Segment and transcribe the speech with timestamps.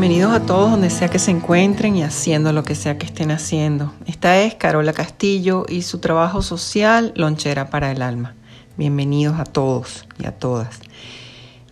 [0.00, 3.32] Bienvenidos a todos donde sea que se encuentren y haciendo lo que sea que estén
[3.32, 3.92] haciendo.
[4.06, 8.36] Esta es Carola Castillo y su trabajo social Lonchera para el Alma.
[8.76, 10.78] Bienvenidos a todos y a todas.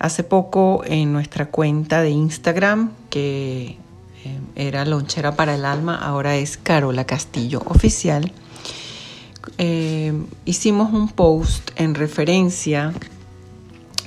[0.00, 3.76] Hace poco en nuestra cuenta de Instagram, que
[4.24, 8.32] eh, era Lonchera para el Alma, ahora es Carola Castillo Oficial,
[9.56, 10.12] eh,
[10.44, 12.92] hicimos un post en referencia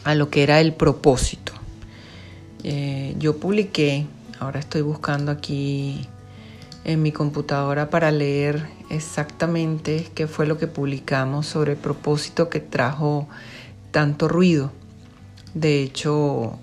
[0.04, 1.59] a lo que era el propósito.
[2.64, 4.06] Eh, yo publiqué,
[4.40, 6.08] ahora estoy buscando aquí
[6.84, 12.60] en mi computadora para leer exactamente qué fue lo que publicamos sobre el propósito que
[12.60, 13.28] trajo
[13.92, 14.72] tanto ruido.
[15.54, 16.60] De hecho,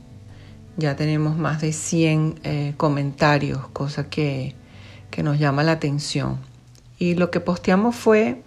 [0.77, 4.55] ya tenemos más de 100 eh, comentarios, cosa que,
[5.10, 6.38] que nos llama la atención.
[6.98, 8.42] Y lo que posteamos fue,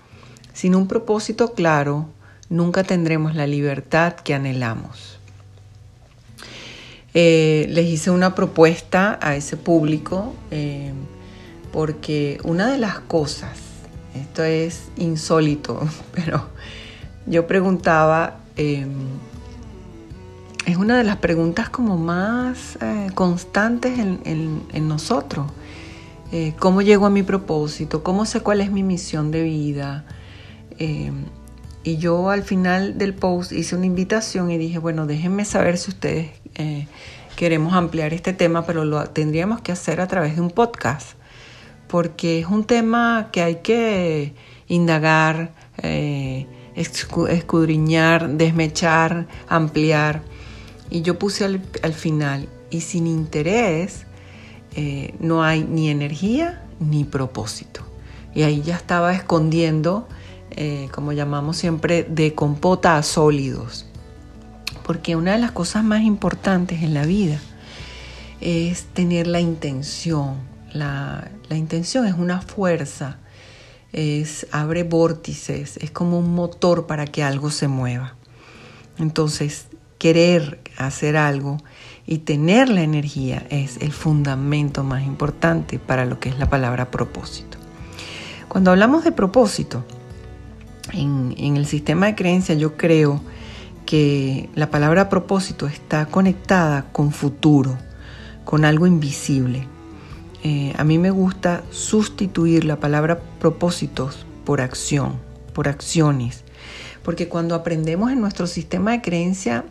[0.53, 2.09] sin un propósito claro,
[2.50, 5.19] nunca tendremos la libertad que anhelamos.
[7.13, 10.93] Eh, les hice una propuesta a ese público eh,
[11.71, 13.57] porque una de las cosas,
[14.13, 16.49] esto es insólito, pero
[17.25, 18.85] yo preguntaba, eh,
[20.66, 22.77] es una de las preguntas como más
[23.16, 25.47] constantes en, en nosotros.
[26.59, 28.03] ¿Cómo llego a mi propósito?
[28.03, 30.05] ¿Cómo sé cuál es mi misión de vida?
[31.84, 35.91] Y yo al final del post hice una invitación y dije, bueno, déjenme saber si
[35.91, 36.88] ustedes eh,
[37.35, 41.12] queremos ampliar este tema, pero lo tendríamos que hacer a través de un podcast,
[41.88, 44.34] porque es un tema que hay que
[44.67, 50.22] indagar, eh, escudriñar, desmechar, ampliar.
[50.90, 54.06] Y yo puse al, final, y sin interés
[54.75, 57.81] eh, no hay ni energía ni propósito.
[58.35, 60.07] Y ahí ya estaba escondiendo,
[60.93, 63.85] como llamamos siempre, de compota a sólidos
[64.89, 67.39] porque una de las cosas más importantes en la vida
[68.41, 70.37] es tener la intención.
[70.73, 73.19] La, intención es una fuerza,
[73.93, 78.16] es, abre vórtices, es como un motor para que algo se mueva.
[78.97, 79.67] Entonces,
[79.99, 81.57] querer hacer algo
[82.07, 86.89] y tener la energía es el fundamento más importante para lo que es la palabra
[86.89, 87.59] propósito.
[88.47, 89.85] Cuando hablamos de propósito,
[90.94, 93.22] en, en el sistema de creencia yo creo
[93.89, 97.75] que la palabra propósito está conectada con futuro,
[98.45, 99.67] con algo invisible.
[100.44, 105.16] Eh, a mí me gusta sustituir la palabra propósitos por acción,
[105.53, 106.44] por acciones,
[107.03, 109.66] porque cuando aprendemos en nuestro sistema de creencia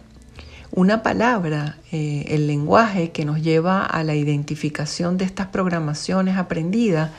[0.72, 7.12] una palabra, eh, el lenguaje que nos lleva a la identificación de estas programaciones aprendidas,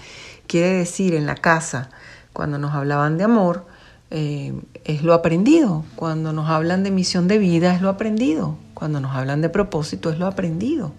[0.48, 1.92] quiere decir en la casa,
[2.34, 3.66] cuando nos hablaban de amor,
[4.12, 4.54] eh,
[4.86, 5.84] es lo aprendido.
[5.96, 8.56] Cuando nos hablan de misión de vida es lo aprendido.
[8.74, 10.94] Cuando nos hablan de propósito es lo aprendido.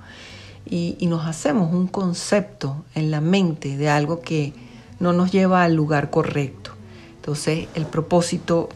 [0.67, 4.53] Y, y, nos hacemos un concepto en la mente de algo que
[5.01, 6.73] no nos lleva al lugar correcto.
[7.17, 8.69] Entonces el propósito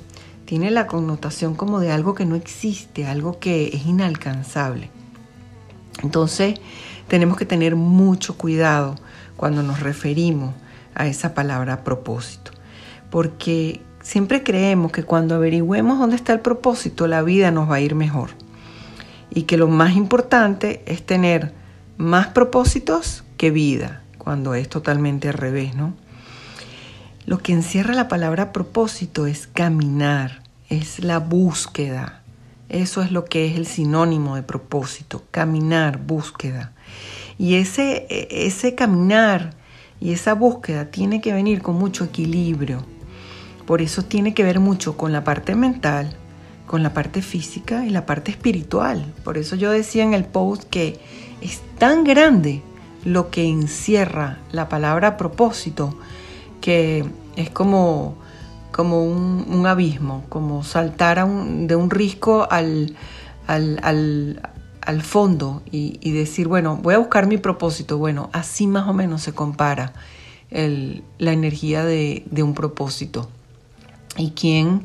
[0.45, 4.91] tiene la connotación como de algo que no existe, algo que es inalcanzable.
[6.03, 6.59] Entonces
[7.09, 8.97] tenemos que tener mucho cuidado
[9.37, 10.55] cuando nos referimos
[10.95, 12.53] a esa palabra propósito,
[13.11, 17.81] porque Siempre creemos que cuando averigüemos dónde está el propósito, la vida nos va a
[17.81, 18.33] ir mejor.
[19.31, 21.55] Y que lo más importante es tener
[21.97, 25.95] más propósitos que vida, cuando es totalmente al revés, ¿no?
[27.25, 32.23] Lo que encierra la palabra propósito es caminar, es la búsqueda.
[32.69, 36.73] Eso es lo que es el sinónimo de propósito, caminar, búsqueda.
[37.39, 39.55] Y ese, e, ese caminar
[39.99, 42.85] y esa búsqueda tiene que venir con mucho equilibrio
[43.67, 46.15] por eso tiene que ver mucho con la parte mental,
[46.67, 49.13] con la parte física y la parte espiritual.
[49.25, 51.01] Por eso yo decía en el post que
[51.41, 52.63] es tan grande
[53.05, 55.99] lo que encierra la palabra propósito
[56.61, 57.05] que
[57.37, 58.17] es como,
[58.73, 62.97] como un, abismo, como saltar de un risco al,
[63.47, 64.41] al,
[64.87, 67.99] al fondo y, decir, bueno, voy a buscar mi propósito.
[67.99, 69.93] Bueno, así más o menos se compara
[70.51, 73.29] la energía de, un propósito.
[74.17, 74.83] Y quién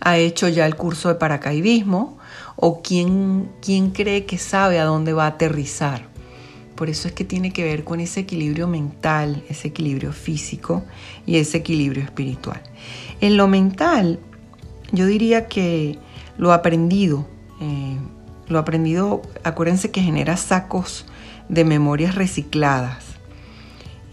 [0.00, 2.18] ha hecho ya el curso de paracaidismo
[2.56, 6.08] o quién, quién cree que sabe a dónde va a aterrizar.
[6.74, 10.82] Por eso es que tiene que ver con ese equilibrio mental, ese equilibrio físico
[11.26, 12.60] y ese equilibrio espiritual.
[13.20, 14.18] En lo mental,
[14.90, 15.98] yo diría que
[16.38, 17.26] lo aprendido,
[17.60, 17.98] eh,
[18.48, 21.06] lo aprendido, acuérdense que genera sacos
[21.48, 23.04] de memorias recicladas.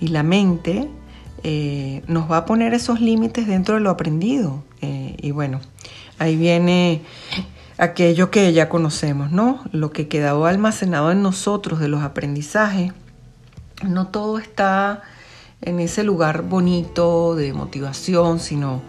[0.02, 0.90] Y la mente
[1.44, 4.64] eh, nos va a poner esos límites dentro de lo aprendido.
[4.82, 5.60] Eh, y bueno,
[6.18, 7.02] ahí viene
[7.78, 9.64] aquello que ya conocemos, ¿no?
[9.72, 12.94] Lo que quedó almacenado en nosotros de los aprendizajes.
[13.84, 15.04] No todo está
[15.62, 18.82] en ese lugar bonito de motivación, sino,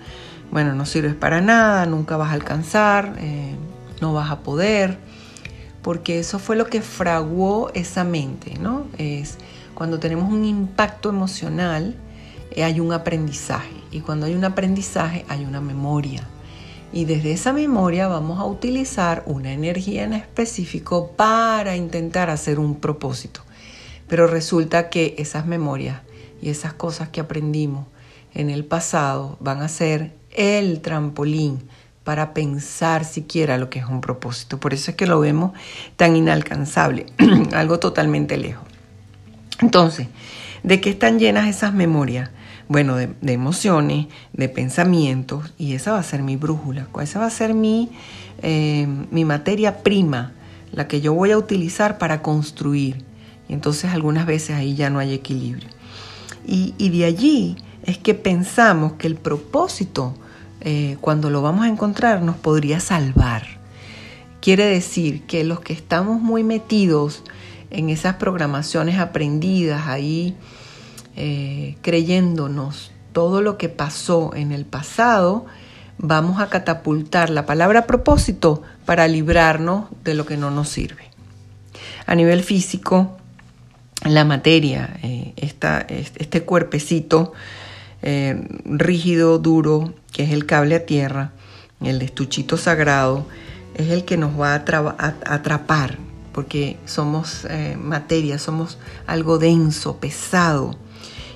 [0.51, 3.55] bueno, no sirves para nada, nunca vas a alcanzar, eh,
[4.01, 4.99] no vas a poder,
[5.83, 8.87] porque eso fue lo que fraguó esa mente, ¿no?
[8.99, 9.39] Es
[9.75, 11.97] cuando tenemos un impacto emocional,
[12.57, 16.27] hay un aprendizaje, y cuando hay un aprendizaje hay una memoria.
[16.93, 22.77] Y desde esa memoria vamos a utilizar una energía en específico para intentar hacer un
[22.77, 23.43] propósito.
[24.09, 26.01] Pero resulta que esas memorias
[26.43, 27.87] y esas cosas que aprendimos
[28.35, 31.63] en el pasado van a ser el trampolín
[32.03, 34.59] para pensar siquiera lo que es un propósito.
[34.59, 35.53] Por eso es que lo vemos
[35.97, 37.07] tan inalcanzable,
[37.53, 38.65] algo totalmente lejos.
[39.61, 40.09] Entonces,
[40.63, 42.31] ¿de qué están llenas esas memorias?
[42.69, 47.31] Bueno, de, emociones, de pensamientos, y esa va a ser mi brújula, esa va a
[47.31, 47.91] ser mi,
[48.43, 50.33] eh, mi materia prima,
[50.73, 53.05] la que yo voy a utilizar para construir.
[53.49, 55.69] Y entonces algunas veces ahí ya no hay equilibrio.
[56.47, 60.15] Y, de allí es que pensamos que el propósito,
[60.61, 63.61] eh, cuando lo vamos a encontrar, nos podría salvar.
[64.41, 67.23] Quiere decir que los que estamos muy metidos
[67.71, 70.37] en esas programaciones aprendidas ahí,
[71.17, 75.47] eh, creyéndonos todo lo que pasó en el pasado,
[75.99, 81.11] vamos a catapultar la palabra propósito para librarnos de lo que no nos sirve.
[82.07, 83.17] A nivel físico,
[84.05, 87.33] la materia, eh, este cuerpecito
[88.03, 91.33] eh, rígido, duro, que es el cable a tierra,
[91.83, 93.27] el estuchito sagrado,
[93.75, 95.99] es el que nos va a, atrapar,
[96.33, 100.77] porque somos eh, materia, somos algo denso, pesado.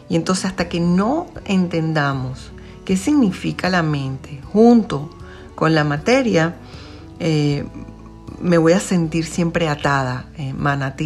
[0.08, 2.52] Y entonces hasta que no entendamos
[2.84, 5.10] qué significa la mente junto
[5.54, 6.56] con la materia,
[8.40, 10.26] me voy a sentir siempre atada,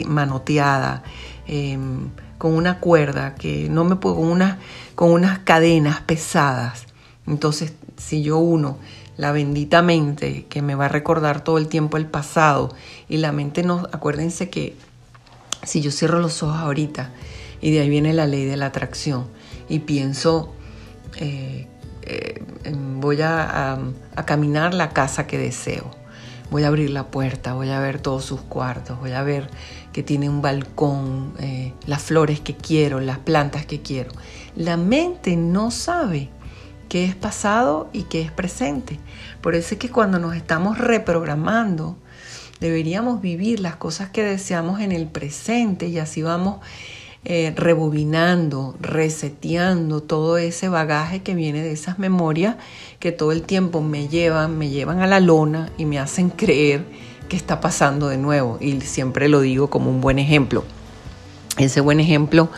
[0.08, 1.04] manoteada,
[1.48, 4.16] Em, con una cuerda, que no me puedo,
[4.94, 6.84] con unas cadenas pesadas.
[7.26, 8.76] Entonces, si yo uno
[9.18, 12.74] la bendita mente que me va a recordar todo el tiempo el pasado
[13.08, 14.74] y la mente no, acuérdense que
[15.64, 17.10] si yo cierro los ojos ahorita
[17.60, 19.26] y de ahí viene la ley de la atracción
[19.68, 20.54] y pienso,
[21.16, 21.66] eh,
[22.02, 22.42] eh,
[22.96, 23.78] voy a
[24.24, 25.98] caminar la casa que deseo
[26.50, 29.48] voy a abrir la puerta, voy a ver todos sus cuartos, voy a ver
[29.92, 34.10] que tiene un balcón, eh, las flores que quiero, las plantas que quiero.
[34.56, 36.30] La mente no sabe
[36.88, 38.98] qué es pasado y qué es presente.
[39.40, 41.96] Por eso es que cuando nos estamos reprogramando,
[42.60, 46.58] deberíamos vivir las cosas que deseamos en el presente y así vamos
[47.24, 52.56] eh, rebobinando, reseteando todo ese bagaje que viene de esas memorias
[53.00, 56.84] que todo el tiempo me llevan, me llevan a la lona y me hacen creer
[57.28, 58.56] que está pasando de nuevo.
[58.60, 60.64] Y siempre lo digo como un buen ejemplo.
[61.58, 62.50] Ese buen ejemplo,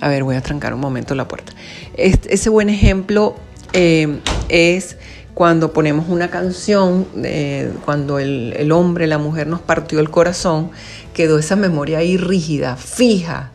[0.00, 1.52] a ver, voy a trancar un momento la puerta.
[1.94, 3.36] ese buen ejemplo
[3.72, 4.96] eh, es
[5.34, 10.70] cuando ponemos una canción, eh, cuando el, hombre, la mujer nos partió el corazón,
[11.14, 13.52] quedó esa memoria ahí rígida, fija,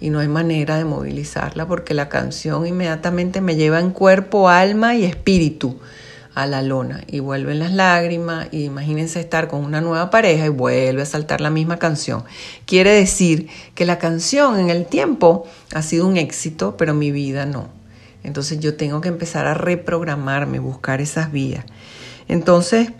[0.00, 4.94] y no hay manera de movilizarla porque la canción inmediatamente me lleva en cuerpo, alma
[4.94, 5.80] y espíritu
[6.34, 10.50] a la lona y vuelven las lágrimas y imagínense estar con una nueva pareja y
[10.50, 12.24] vuelve a saltar la misma canción.
[12.66, 17.46] Quiere decir que la canción en el tiempo ha sido un éxito, pero mi vida
[17.46, 17.83] no.
[18.24, 21.64] Entonces yo tengo que empezar a reprogramarme, buscar esas vías.
[22.26, 22.90] Entonces,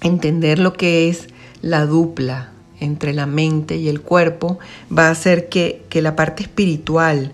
[0.00, 1.28] entender lo que es
[1.60, 4.58] la dupla, entre la mente y el cuerpo
[4.96, 7.32] va a hacer que, la parte espiritual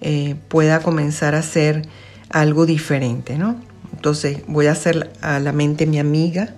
[0.00, 1.88] eh, pueda comenzar a ser
[2.28, 3.56] algo diferente, ¿no?
[3.94, 6.54] Entonces voy a hacer a la mente mi amiga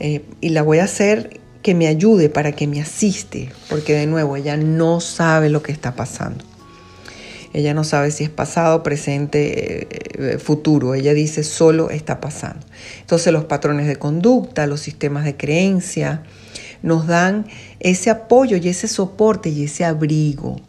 [0.00, 4.06] eh, y la voy a hacer que me ayude para que me asiste, porque de
[4.06, 6.44] nuevo ella no sabe lo que está pasando.
[7.54, 9.86] Ella no sabe si es pasado, presente,
[10.34, 10.94] eh, futuro.
[10.94, 12.66] Ella dice solo está pasando.
[13.00, 16.24] Entonces los patrones de conducta, los sistemas de creencia,
[16.82, 17.46] nos dan
[17.78, 20.60] ese apoyo y ese soporte y ese abrigo.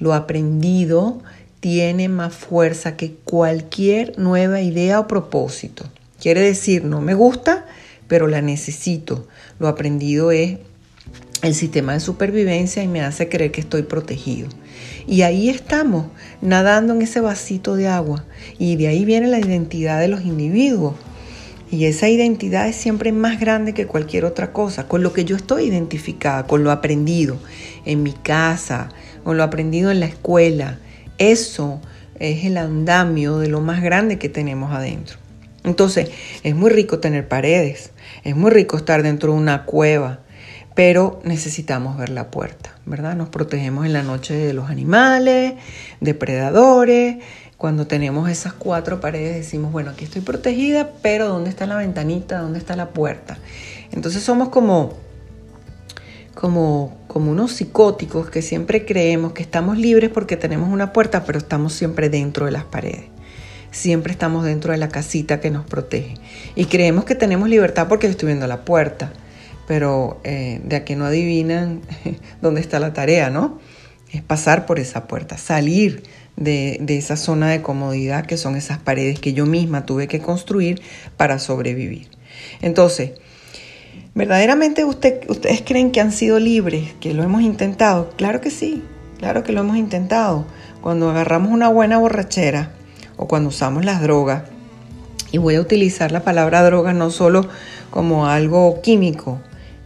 [0.00, 1.22] Lo aprendido
[1.60, 5.84] tiene más fuerza que cualquier nueva idea o propósito.
[6.20, 7.66] Quiere decir, no me gusta,
[8.08, 9.28] pero la necesito.
[9.60, 10.58] Lo aprendido es
[11.42, 14.48] el sistema de supervivencia y me hace creer que estoy protegido.
[15.06, 16.06] Y ahí estamos,
[16.40, 18.24] nadando en ese vasito de agua.
[18.58, 20.94] Y de ahí viene la identidad de los individuos.
[21.70, 25.36] Y esa identidad es siempre más grande que cualquier otra cosa, con lo que yo
[25.36, 27.38] estoy identificada, con lo aprendido
[27.84, 28.90] en mi casa,
[29.24, 30.78] con lo aprendido en la escuela.
[31.18, 31.80] Eso
[32.20, 35.18] es el andamio de lo más grande que tenemos adentro.
[35.64, 36.10] Entonces,
[36.42, 37.90] es muy rico tener paredes,
[38.22, 40.20] es muy rico estar dentro de una cueva,
[40.74, 43.14] pero necesitamos ver la puerta, ¿verdad?
[43.14, 45.54] Nos protegemos en la noche de los animales,
[46.00, 47.18] depredadores,
[47.62, 52.40] cuando tenemos esas cuatro paredes decimos, bueno, aquí estoy protegida, pero ¿dónde está la ventanita?
[52.40, 53.38] ¿Dónde está la puerta?
[53.92, 54.94] Entonces somos como,
[56.34, 61.38] como, como unos psicóticos que siempre creemos que estamos libres porque tenemos una puerta, pero
[61.38, 63.04] estamos siempre dentro de las paredes.
[63.70, 66.14] Siempre estamos dentro de la casita que nos protege.
[66.56, 69.12] Y creemos que tenemos libertad porque estoy viendo la puerta.
[69.66, 71.80] Pero eh, de aquí no adivinan
[72.42, 73.58] dónde está la tarea, ¿no?
[74.10, 76.02] Es pasar por esa puerta, salir
[76.36, 80.82] de, esa zona de comodidad que son esas paredes que yo misma tuve que construir
[81.16, 82.08] para sobrevivir.
[82.60, 83.12] Entonces,
[84.14, 88.10] ¿verdaderamente ustedes creen que han sido libres, que lo hemos intentado?
[88.16, 88.82] Claro que sí,
[89.18, 90.46] claro que lo hemos intentado.
[90.80, 92.72] Cuando agarramos una buena borrachera
[93.16, 94.44] o cuando usamos las drogas,
[95.30, 97.48] y voy a utilizar la palabra droga no solo
[97.90, 99.40] como algo químico,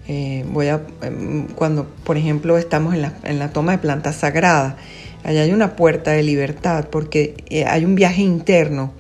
[0.09, 4.17] eh, voy a, em, cuando por ejemplo estamos en la, en la toma de plantas
[4.17, 4.77] sagradas,
[5.27, 8.93] Allá hay una puerta de libertad porque eh, hay un viaje interno.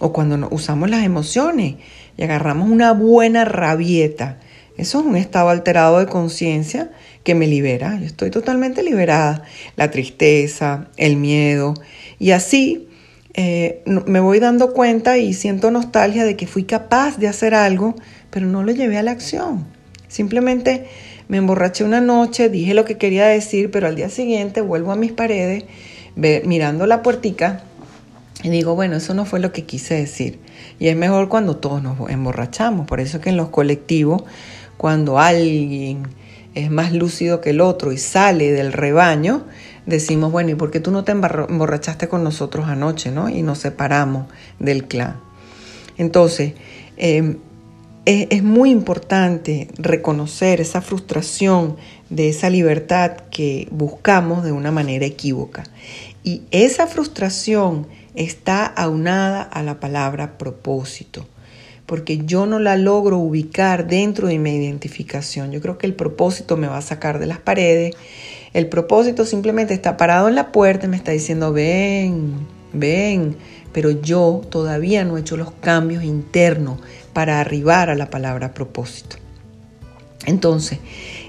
[0.00, 1.74] O cuando usamos las emociones
[2.16, 4.40] y agarramos una buena rabieta.
[4.78, 6.90] Eso es un estado alterado de conciencia
[7.22, 7.98] que me libera.
[8.00, 9.42] Yo estoy totalmente liberada.
[9.76, 11.74] La tristeza, el miedo.
[12.18, 12.88] Y así
[13.34, 17.94] eh, me voy dando cuenta y siento nostalgia de que fui capaz de hacer algo,
[18.30, 19.66] pero no lo llevé a la acción.
[20.14, 20.86] Simplemente
[21.26, 24.94] me emborraché una noche, dije lo que quería decir, pero al día siguiente vuelvo a
[24.94, 25.64] mis paredes,
[26.14, 27.64] mirando la puertica
[28.44, 30.38] y digo, bueno, eso no fue lo que quise decir.
[30.78, 32.86] Y es mejor cuando todos nos emborrachamos.
[32.86, 34.22] Por eso que en los colectivos,
[34.76, 36.06] cuando alguien
[36.54, 39.42] es más lúcido que el otro y sale del rebaño,
[39.84, 43.28] decimos, bueno, ¿y por qué tú no te emborrachaste con nosotros anoche, no?
[43.28, 44.26] Y nos separamos
[44.60, 45.16] del clan.
[45.98, 46.52] Entonces,
[46.98, 47.36] eh,
[48.06, 51.76] es, muy importante reconocer esa frustración
[52.10, 55.64] de esa libertad que buscamos de una manera equívoca.
[56.22, 61.26] Y esa frustración está aunada a la palabra propósito,
[61.86, 65.52] porque yo no la logro ubicar dentro de mi identificación.
[65.52, 67.94] Yo creo que el propósito me va a sacar de las paredes.
[68.52, 72.34] El propósito simplemente está parado en la puerta y me está diciendo, ven,
[72.72, 73.36] ven,
[73.72, 76.78] pero yo todavía no he hecho los cambios internos
[77.14, 79.16] para arribar a la palabra propósito.
[80.26, 80.78] Entonces,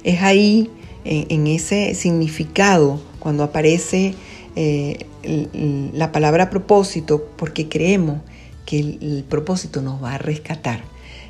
[0.04, 0.70] es ahí,
[1.06, 4.16] en, ese significado, cuando aparece
[4.56, 5.06] eh,
[5.94, 8.22] la palabra propósito, porque creemos
[8.66, 10.82] que el, propósito nos va a rescatar,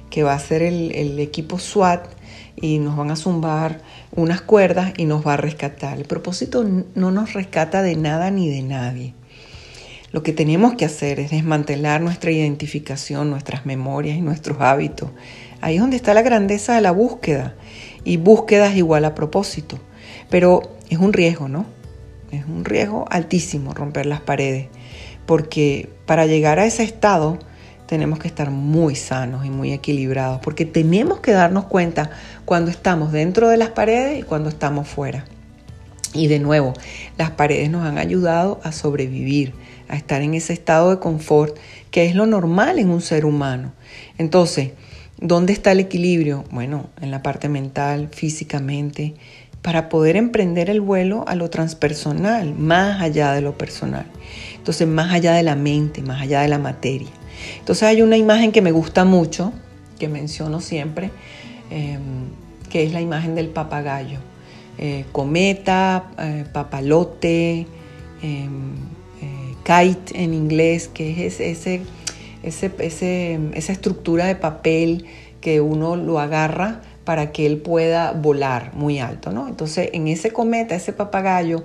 [0.10, 2.08] que va a ser el, el equipo SWAT
[2.56, 3.82] y nos van a zumbar
[4.16, 5.98] unas cuerdas y nos va a rescatar.
[5.98, 9.14] El propósito no nos rescata de nada ni de nadie.
[10.16, 15.10] Lo que tenemos que hacer es desmantelar nuestra identificación, nuestras memorias y nuestros hábitos.
[15.60, 17.54] Ahí es donde está la grandeza de la búsqueda.
[18.06, 19.78] Y búsqueda es igual a propósito.
[20.30, 21.66] Pero es un riesgo, ¿no?
[22.32, 24.70] Es un riesgo altísimo romper las paredes.
[25.26, 27.38] Porque para llegar a ese estado
[27.86, 30.40] tenemos que estar muy sanos y muy equilibrados.
[30.40, 32.10] Porque tenemos que darnos cuenta
[32.46, 35.26] cuando estamos dentro de las paredes y cuando estamos fuera.
[36.16, 36.74] Y de nuevo,
[37.18, 39.54] las paredes nos han ayudado a sobrevivir
[39.88, 41.58] a estar en ese estado de confort
[41.92, 43.74] que es lo normal en un ser humano.
[44.18, 44.72] Entonces,
[45.20, 46.44] ¿dónde está el equilibrio?
[46.52, 49.14] Bueno, en la parte mental, físicamente,
[49.62, 54.06] para poder emprender el vuelo a lo transpersonal, más allá de lo personal.
[54.56, 57.10] Entonces, más allá de la mente, más allá de la materia.
[57.60, 59.54] Entonces, hay una imagen que me gusta mucho,
[60.00, 61.12] que menciono siempre,
[61.70, 62.30] em,
[62.70, 64.20] que es la imagen del papagayo.
[64.78, 67.66] Eh, cometa, eh, papalote,
[68.22, 68.76] em,
[69.64, 71.82] kite en inglés, que es ese,
[72.44, 75.06] ese, esa estructura de papel
[75.42, 79.48] que uno lo agarra para que él pueda volar muy alto, ¿no?
[79.48, 81.64] Entonces, en ese cometa, ese papagayo,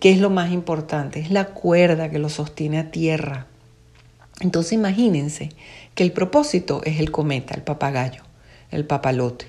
[0.00, 1.20] ¿qué es lo más importante?
[1.20, 3.46] Es la cuerda que lo sostiene a tierra.
[4.40, 5.50] Entonces, imagínense
[5.94, 8.22] que el propósito es el cometa, el papagayo,
[8.70, 9.46] el papalote.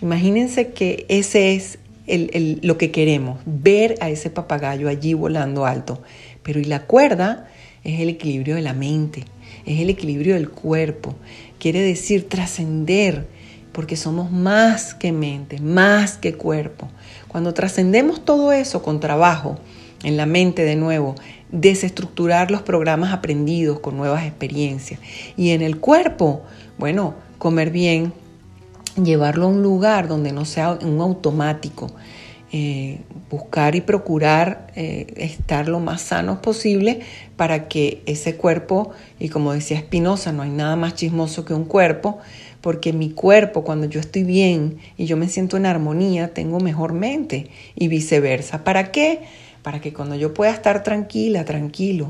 [0.00, 6.02] Imagínense que ese es lo que queremos, ver a ese papagayo allí volando alto.
[6.42, 7.48] Pero y la cuerda
[7.84, 9.24] es el equilibrio de la mente,
[9.66, 11.14] es el equilibrio del cuerpo.
[11.58, 13.26] Quiere decir trascender,
[13.72, 16.88] porque somos más que mente, más que cuerpo.
[17.28, 19.58] Cuando trascendemos todo eso con trabajo,
[20.02, 21.14] en la mente de nuevo,
[21.50, 25.00] desestructurar los programas aprendidos con nuevas experiencias.
[25.36, 26.42] Y en el cuerpo,
[26.78, 28.12] bueno, comer bien,
[28.96, 31.90] llevarlo a un lugar donde no sea un automático,
[32.52, 37.00] eh, buscar y procurar eh, estar lo más sanos posible
[37.36, 41.64] para que ese cuerpo, y como decía Espinosa, no hay nada más chismoso que un
[41.64, 42.18] cuerpo,
[42.60, 46.92] porque mi cuerpo, cuando yo estoy bien y yo me siento en armonía, tengo mejor
[46.92, 48.64] mente y viceversa.
[48.64, 49.20] ¿Para qué?
[49.62, 52.08] Para que cuando yo pueda estar tranquila, tranquilo,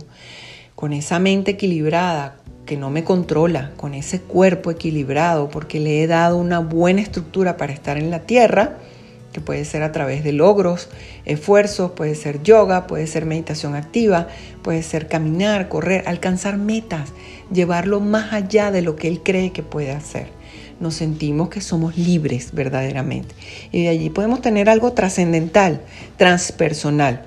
[0.74, 6.06] con esa mente equilibrada, que no me controla, con ese cuerpo equilibrado, porque le he
[6.06, 8.78] dado una buena estructura para estar en la tierra,
[9.32, 10.88] que puede ser a través de logros,
[11.24, 14.28] esfuerzos, puede ser yoga, puede ser meditación activa,
[14.62, 17.10] puede ser caminar, correr, alcanzar metas,
[17.52, 20.28] llevarlo más allá de lo que él cree que puede hacer.
[20.80, 23.34] Nos sentimos que somos libres verdaderamente.
[23.70, 25.80] Y de allí podemos tener algo trascendental,
[26.16, 27.26] transpersonal.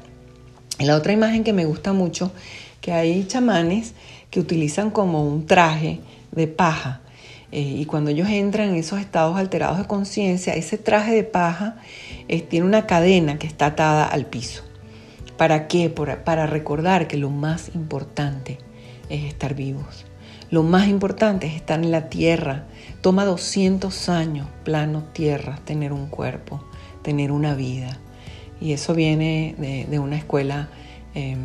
[0.80, 2.32] La otra imagen que me gusta mucho,
[2.82, 3.94] que hay chamanes
[4.36, 6.02] que utilizan como un traje
[6.34, 7.00] de paja.
[7.54, 11.78] Eh, y cuando ellos entran en esos estados alterados de conciencia, ese traje de paja
[12.28, 14.64] eh, tiene una cadena que está atada al piso.
[15.38, 15.90] ¿Para qué?
[15.90, 18.58] para recordar que lo más importante
[19.08, 20.06] es estar vivos.
[20.50, 22.66] Lo más importante es estar en la tierra.
[23.00, 26.62] Toma 200 años, plano tierra, tener un cuerpo,
[27.04, 28.00] tener una vida.
[28.60, 29.56] Y eso viene
[29.90, 30.68] de, una escuela
[31.14, 31.40] em,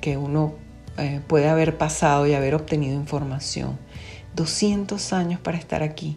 [0.00, 0.63] que uno
[0.96, 3.78] eh, puede haber pasado y haber obtenido información.
[4.36, 6.16] 200 años para estar aquí,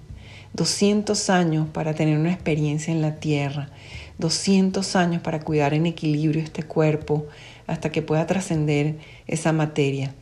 [0.53, 3.69] 200 años para tener una experiencia en la tierra,
[4.17, 7.25] 200 años para cuidar en equilibrio este cuerpo
[7.67, 10.13] hasta que pueda trascender esa materia.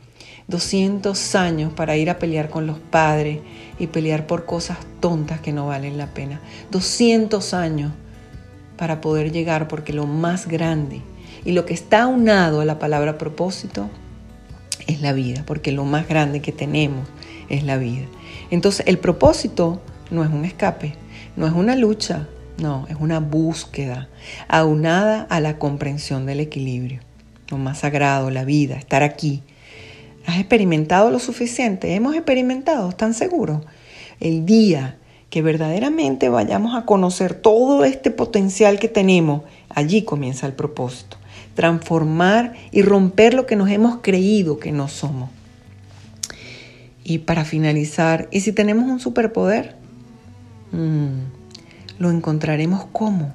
[0.48, 3.40] 200 años para ir a pelear con los padres
[3.78, 6.40] y pelear por cosas tontas que no valen la pena.
[6.70, 7.92] 200 años
[8.76, 11.02] para poder llegar porque lo más grande
[11.44, 13.88] y lo que está aunado a la palabra propósito
[14.86, 17.06] es la vida, porque lo más grande que tenemos
[17.48, 18.06] es la vida.
[18.50, 20.94] Entonces el propósito no es un escape,
[21.36, 24.08] no es una lucha, no, es una búsqueda
[24.48, 27.00] aunada a la comprensión del equilibrio,
[27.50, 29.42] lo más sagrado, la vida, estar aquí.
[30.26, 31.94] ¿Has experimentado lo suficiente?
[31.94, 32.88] ¿Hemos experimentado?
[32.88, 33.62] ¿Están seguros?
[34.18, 34.96] El día
[35.30, 41.18] que verdaderamente vayamos a conocer todo este potencial que tenemos, allí comienza el propósito
[41.56, 45.30] transformar y romper lo que nos hemos creído que no somos.
[47.02, 49.76] Y para finalizar, ¿y si tenemos un superpoder?
[50.70, 51.18] Mm,
[51.98, 53.32] lo encontraremos cómo?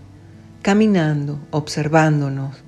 [0.62, 2.64] Caminando, observándonos.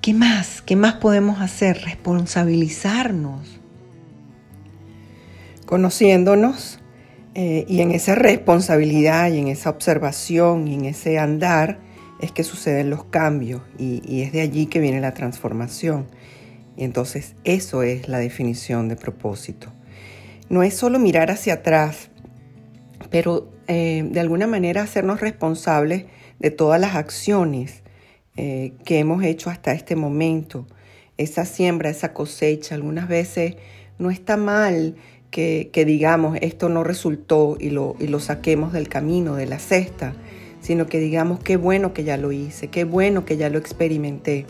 [0.00, 0.62] ¿Qué más?
[0.62, 1.82] ¿Qué más podemos hacer?
[1.84, 3.60] Responsabilizarnos.
[5.66, 6.80] Conociéndonos
[7.34, 11.78] eh, y en esa responsabilidad y en esa observación y en ese andar,
[12.22, 16.06] es que suceden los cambios y, es de allí que viene la transformación.
[16.76, 19.72] Y entonces eso es la definición de propósito.
[20.48, 22.10] No es solo mirar hacia atrás,
[23.10, 26.04] pero eh, de alguna manera hacernos responsables
[26.38, 27.82] de todas las acciones
[28.36, 30.66] eh, que hemos hecho hasta este momento.
[31.18, 33.56] Esa siembra, esa cosecha, algunas veces
[33.98, 34.94] no está mal
[35.32, 40.14] que, digamos esto no resultó y lo, y lo saquemos del camino, de la cesta
[40.62, 44.46] sino que digamos qué bueno que ya lo hice, qué bueno que ya lo experimenté,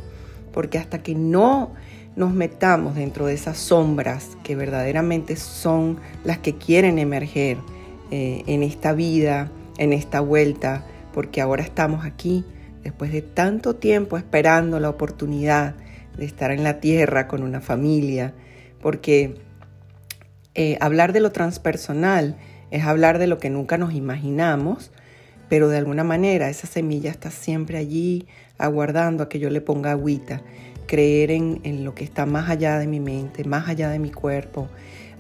[0.52, 1.72] porque hasta que no
[2.14, 7.56] nos metamos dentro de esas sombras que verdaderamente son las que quieren emerger
[8.10, 12.44] eh, en esta vida, en esta vuelta, porque ahora estamos aquí,
[12.84, 15.74] después de tanto tiempo esperando la oportunidad
[16.16, 18.34] de estar en la tierra con una familia,
[18.82, 19.36] porque
[20.54, 22.36] eh, hablar de lo transpersonal
[22.70, 24.90] es hablar de lo que nunca nos imaginamos,
[25.52, 29.90] pero de alguna manera esa semilla está siempre allí aguardando a que yo le ponga
[29.90, 30.40] agüita,
[30.86, 34.68] creer en, lo que está más allá de mi mente, más allá de mi cuerpo,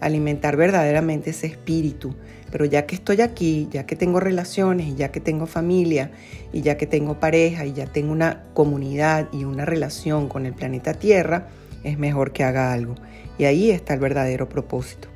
[0.00, 2.14] alimentar verdaderamente ese espíritu.
[2.50, 6.12] Pero ya que estoy aquí, ya que tengo relaciones ya que tengo familia
[6.50, 10.54] y ya que tengo pareja y ya tengo una comunidad y una relación con el
[10.54, 11.48] planeta Tierra,
[11.84, 12.94] es mejor que haga algo.
[13.36, 15.08] Y ahí está el verdadero propósito.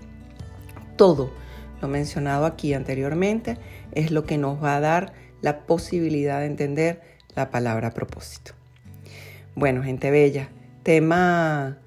[0.96, 1.32] Todo
[1.80, 3.56] lo mencionado aquí anteriormente
[3.96, 7.00] es lo que nos va a dar la posibilidad de entender
[7.34, 8.52] la palabra propósito.
[9.54, 10.48] Bueno, gente bella,
[10.82, 11.78] tema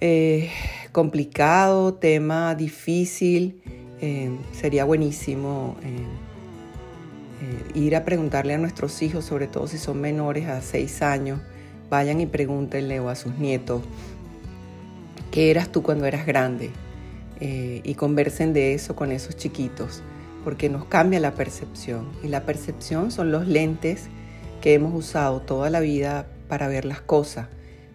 [0.00, 0.50] eh,
[0.92, 3.62] complicado, tema difícil.
[4.00, 6.06] Eh, sería buenísimo eh,
[7.74, 11.40] ir a preguntarle a nuestros hijos, sobre todo si son menores a 6 años,
[11.90, 13.82] vayan y pregúntenle o a sus nietos,
[15.30, 16.70] ¿qué eras tú cuando eras grande?
[17.40, 20.02] Y conversen de eso con esos chiquitos,
[20.48, 22.08] porque nos cambia la percepción.
[22.24, 24.08] Y la percepción son los lentes
[24.62, 27.48] que hemos usado toda la vida para ver las cosas,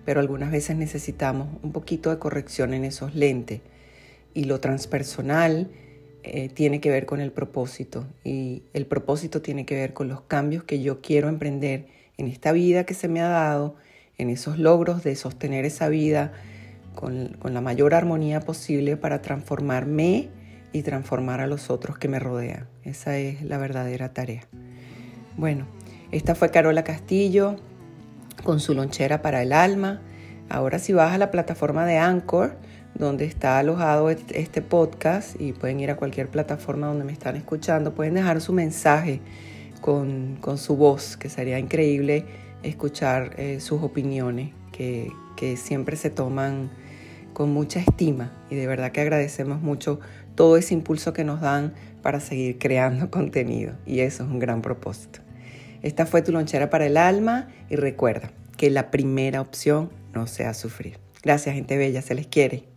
[0.06, 3.62] pero algunas veces necesitamos un poquito de corrección en esos lentes.
[4.36, 5.72] Y lo transpersonal
[6.22, 10.22] eh, tiene que ver con el propósito y el propósito tiene que ver con los
[10.22, 11.88] cambios que yo quiero emprender
[12.20, 13.78] en esta vida que se me ha dado,
[14.20, 16.34] en esos logros de sostener esa vida
[16.94, 20.30] con, con la mayor armonía posible para transformarme
[20.74, 22.68] y transformar a los otros que me rodean.
[22.84, 24.42] Esa es la verdadera tarea.
[25.38, 25.66] Bueno,
[26.12, 27.56] esta fue Carola Castillo
[28.44, 30.02] con su lonchera para el alma.
[30.50, 32.58] Ahora si vas a la plataforma de Anchor,
[32.96, 37.96] donde está alojado este podcast y pueden ir a cualquier plataforma donde me están escuchando,
[37.96, 39.22] pueden dejar su mensaje
[39.82, 42.26] con, su voz, que sería increíble
[42.64, 46.72] escuchar eh, sus opiniones, que, que siempre se toman
[47.34, 50.00] con mucha estima y de verdad que agradecemos mucho
[50.36, 54.62] todo ese impulso que nos dan para seguir creando contenido y eso es un gran
[54.62, 55.19] propósito.
[55.82, 60.54] Esta fue tu lonchera para el alma y recuerda que la primera opción no sea
[60.54, 61.00] sufrir.
[61.22, 62.73] Gracias gente bella, se les quiere.